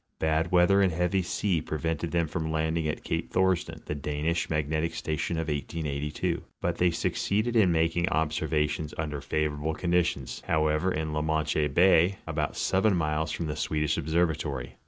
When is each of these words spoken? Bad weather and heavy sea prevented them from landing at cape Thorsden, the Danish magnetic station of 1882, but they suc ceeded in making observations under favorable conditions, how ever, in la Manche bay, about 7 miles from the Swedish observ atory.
Bad 0.17 0.51
weather 0.51 0.81
and 0.81 0.91
heavy 0.91 1.21
sea 1.21 1.61
prevented 1.61 2.09
them 2.09 2.25
from 2.27 2.51
landing 2.51 2.87
at 2.87 3.03
cape 3.03 3.31
Thorsden, 3.31 3.83
the 3.85 3.93
Danish 3.93 4.49
magnetic 4.49 4.95
station 4.95 5.37
of 5.37 5.47
1882, 5.47 6.41
but 6.59 6.79
they 6.79 6.89
suc 6.89 7.11
ceeded 7.11 7.55
in 7.55 7.71
making 7.71 8.09
observations 8.09 8.95
under 8.97 9.21
favorable 9.21 9.75
conditions, 9.75 10.41
how 10.47 10.65
ever, 10.65 10.91
in 10.91 11.13
la 11.13 11.21
Manche 11.21 11.67
bay, 11.71 12.17
about 12.25 12.57
7 12.57 12.95
miles 12.95 13.31
from 13.31 13.45
the 13.45 13.55
Swedish 13.55 13.95
observ 13.95 14.29
atory. 14.29 14.71